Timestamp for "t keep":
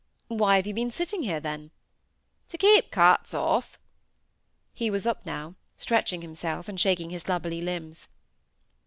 2.49-2.89